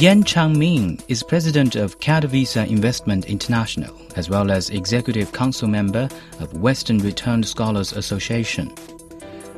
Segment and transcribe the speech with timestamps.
[0.00, 6.08] Yan Changming is president of Visa Investment International, as well as executive council member
[6.40, 8.70] of Western Returned Scholars Association.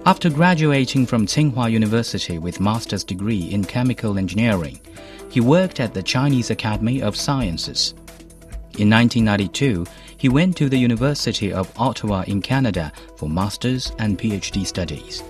[0.06, 4.80] After graduating from Tsinghua University with master's degree in chemical engineering,
[5.30, 7.94] he worked at the Chinese Academy of Sciences.
[8.78, 9.84] In 1992,
[10.16, 15.24] he went to the University of Ottawa in Canada for master's and PhD studies.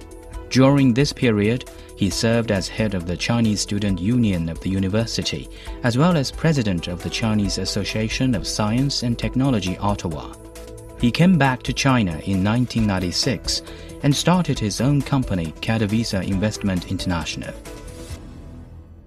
[0.52, 1.64] During this period,
[1.96, 5.48] he served as head of the Chinese Student Union of the university,
[5.82, 10.34] as well as president of the Chinese Association of Science and Technology Ottawa.
[11.00, 13.62] He came back to China in 1996
[14.02, 17.54] and started his own company, Katowice Investment International.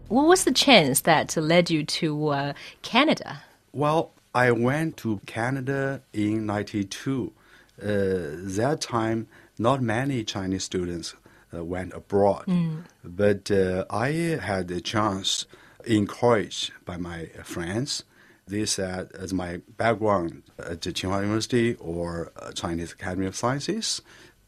[0.07, 3.43] What was the chance that led you to uh, Canada?
[3.71, 7.31] Well, I went to Canada in 92.
[7.79, 9.27] Uh, that time,
[9.59, 11.13] not many Chinese students
[11.51, 12.45] went abroad.
[12.47, 12.83] Mm.
[13.03, 14.09] But uh, I
[14.41, 15.45] had a chance,
[15.85, 18.03] encouraged by my friends.
[18.47, 24.01] They said, as my background at Tsinghua University or uh, Chinese Academy of Sciences,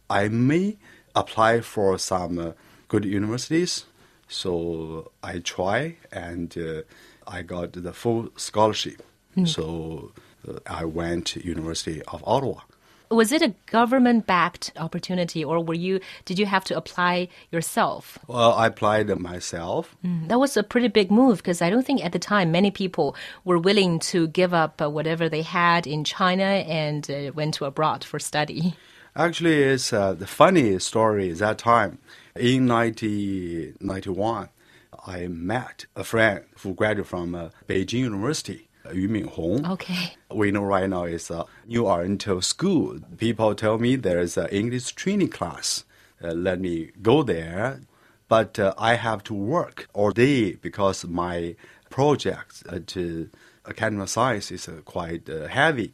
[0.10, 0.78] I may
[1.16, 2.52] apply for some uh,
[2.88, 3.86] good universities.
[4.28, 6.82] So I try and uh,
[7.26, 9.02] I got the full scholarship.
[9.36, 9.48] Mm.
[9.48, 10.12] So
[10.48, 12.62] uh, I went to University of Ottawa
[13.10, 18.20] was it a government backed opportunity or were you did you have to apply yourself?
[18.28, 19.96] Well i applied myself.
[20.06, 22.72] Mm, that was a pretty big move because i don't think at the time many
[22.72, 27.54] people were willing to give up uh, whatever they had in china and uh, went
[27.56, 28.76] to abroad for study.
[29.16, 31.98] Actually it's uh, the funny story is that time
[32.36, 34.50] in 1991
[35.06, 39.70] i met a friend who graduated from uh, beijing university Yu Minhong.
[39.72, 40.16] Okay.
[40.34, 43.00] We know right now it's a New Oriental School.
[43.18, 45.84] People tell me there's an English training class.
[46.24, 47.82] Uh, let me go there.
[48.28, 51.56] But uh, I have to work all day because my
[51.90, 53.26] project at uh,
[53.66, 55.94] Academy of Science is uh, quite uh, heavy.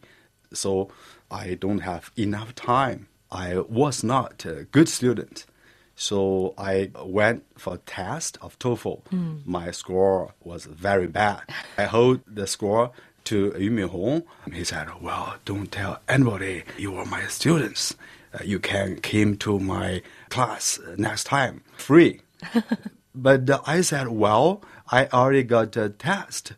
[0.52, 0.90] So
[1.30, 3.08] I don't have enough time.
[3.32, 5.46] I was not a good student.
[5.96, 9.04] So I went for a test of TOEFL.
[9.06, 9.46] Mm.
[9.46, 11.42] My score was very bad.
[11.78, 12.92] I hold the score
[13.26, 14.24] to Yu Minhong.
[14.52, 17.96] He said, "Well, don't tell anybody you are my students.
[18.34, 22.22] Uh, you can come to my class next time free."
[23.16, 24.62] but uh, I said, "Well,
[24.92, 26.54] I already got a test,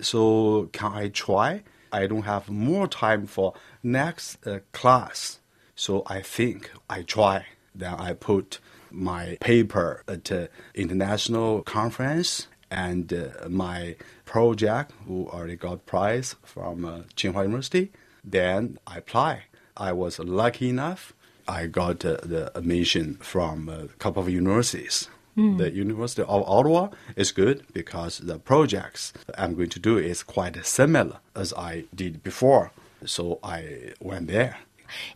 [0.00, 5.40] so can I try?" I don't have more time for next uh, class,
[5.74, 7.46] so I think I try.
[7.74, 8.58] Then I put
[8.90, 16.84] my paper at uh, international conference and uh, my project who already got prize from
[16.84, 17.90] uh, Tsinghua University.
[18.24, 19.44] Then I apply.
[19.76, 21.14] I was lucky enough.
[21.46, 25.08] I got uh, the admission from a couple of universities.
[25.36, 25.56] Mm.
[25.56, 30.62] The University of Ottawa is good because the projects I'm going to do is quite
[30.66, 32.72] similar as I did before.
[33.06, 34.58] So I went there.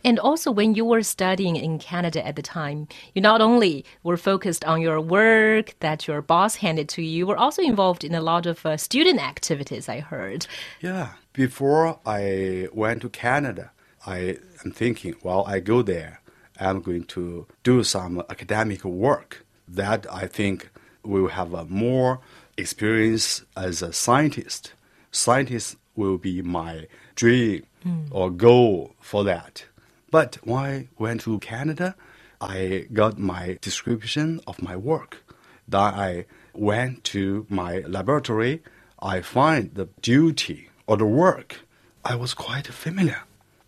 [0.03, 4.17] And also, when you were studying in Canada at the time, you not only were
[4.17, 8.13] focused on your work that your boss handed to you, you were also involved in
[8.13, 10.47] a lot of uh, student activities, I heard.
[10.81, 11.09] Yeah.
[11.33, 13.71] Before I went to Canada,
[14.05, 16.21] I am thinking, well, I go there,
[16.59, 20.69] I'm going to do some academic work that I think
[21.03, 22.19] will have a more
[22.57, 24.73] experience as a scientist.
[25.11, 28.07] Scientist will be my dream mm.
[28.11, 29.65] or go for that.
[30.11, 31.95] But when I went to Canada,
[32.39, 35.23] I got my description of my work.
[35.67, 38.61] Then I went to my laboratory.
[39.01, 41.61] I find the duty or the work
[42.05, 43.23] I was quite familiar.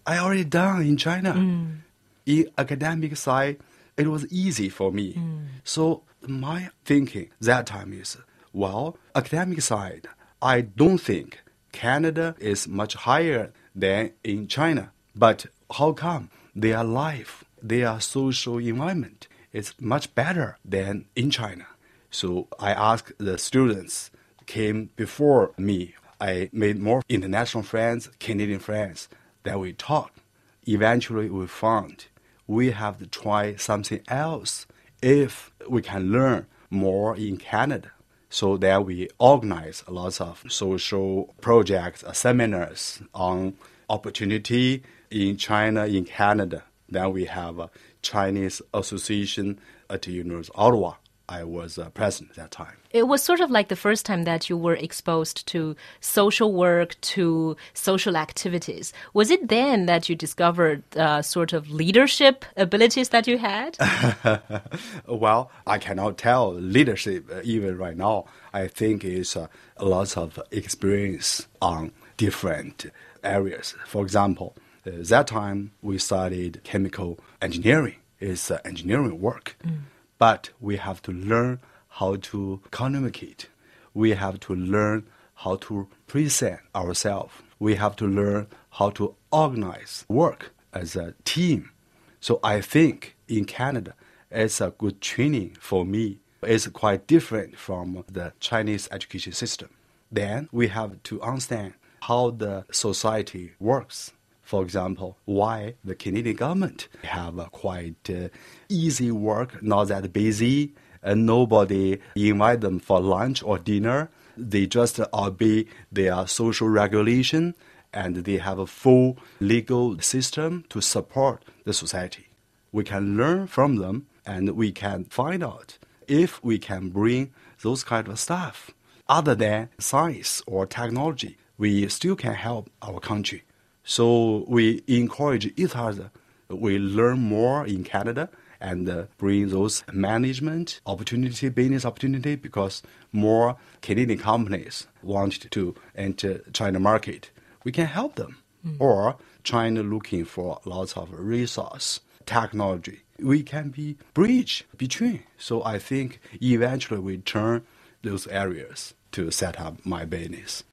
[0.06, 1.34] I already done in China.
[1.34, 1.78] Mm.
[2.26, 3.58] In academic side,
[3.98, 5.14] it was easy for me.
[5.14, 5.46] Mm.
[5.64, 8.18] So my thinking that time is,
[8.52, 10.08] well, academic side,
[10.42, 11.40] I don't think
[11.72, 14.92] Canada is much higher than in China.
[15.16, 21.68] But how come their life, their social environment is much better than in China?
[22.10, 24.12] So I asked the students
[24.46, 25.96] came before me.
[26.22, 29.10] I made more international friends, Canadian friends,
[29.44, 30.20] that we talked.
[30.66, 32.06] Eventually, we found
[32.48, 34.68] we have to try something else
[35.02, 37.92] if we can learn more in Canada.
[38.30, 43.56] So there we organize lots of social projects, seminars on
[43.90, 46.64] opportunity in China, in Canada.
[46.90, 47.70] Then we have a
[48.02, 49.60] Chinese Association
[49.90, 50.94] at the University of Ottawa.
[51.28, 52.78] I was uh, president at that time.
[52.92, 57.00] It was sort of like the first time that you were exposed to social work,
[57.02, 58.94] to social activities.
[59.14, 63.76] Was it then that you discovered uh, sort of leadership abilities that you had?
[65.08, 68.26] well, I cannot tell leadership uh, even right now.
[68.54, 69.48] I think it's uh,
[69.78, 72.86] a lot of experience on different
[73.26, 73.76] areas.
[73.86, 74.56] For example,
[74.86, 77.96] uh, that time we studied chemical engineering.
[78.20, 79.58] It's uh, engineering work.
[79.66, 79.80] Mm
[80.18, 83.48] but we have to learn how to communicate.
[83.94, 87.34] We have to learn how to present ourselves.
[87.60, 91.72] We have to learn how to organize work as a team.
[92.20, 93.94] So I think in Canada,
[94.32, 96.20] it's a good training for me.
[96.44, 99.70] It's quite different from the Chinese education system.
[100.12, 104.12] Then we have to understand how the society works.
[104.42, 108.30] For example, why the Canadian government have a quite uh,
[108.70, 114.10] easy work, not that busy, and nobody invite them for lunch or dinner.
[114.38, 117.56] They just obey their social regulation,
[117.94, 122.28] and they have a full legal system to support the society.
[122.72, 125.78] We can learn from them, and we can find out
[126.08, 127.32] if we can bring
[127.62, 128.72] those kind of stuff
[129.08, 131.38] other than science or technology.
[131.58, 133.44] We still can help our country.
[133.84, 136.12] So we encourage each other.
[136.50, 138.30] We learn more in Canada
[138.60, 142.82] and uh, bring those management opportunity, business opportunity, because
[143.12, 147.32] more Canadian companies want to enter China market.
[147.64, 148.38] We can help them.
[148.66, 148.78] Mm.
[148.80, 153.02] Or China looking for lots of resource, technology.
[153.20, 155.24] We can be bridge between.
[155.38, 157.64] So I think eventually we turn
[158.02, 160.64] those areas to set up my business.